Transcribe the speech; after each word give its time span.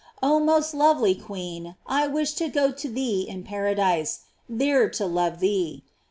Ob 0.23 0.41
most 0.41 0.73
lovely 0.73 1.13
queen, 1.13 1.75
I 1.85 2.07
wish 2.07 2.33
to 2.33 2.49
go 2.49 2.71
to 2.71 2.89
thee 2.89 3.27
in 3.29 3.43
paradise, 3.43 4.21
there 4.49 4.89
to 4.89 5.05
love 5.05 5.39
thee. 5.41 5.83